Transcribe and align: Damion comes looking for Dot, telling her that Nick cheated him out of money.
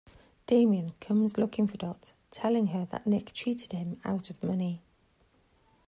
Damion 0.47 0.93
comes 0.99 1.37
looking 1.37 1.67
for 1.67 1.77
Dot, 1.77 2.13
telling 2.31 2.69
her 2.69 2.87
that 2.89 3.05
Nick 3.05 3.33
cheated 3.33 3.71
him 3.71 3.99
out 4.03 4.31
of 4.31 4.43
money. 4.43 4.81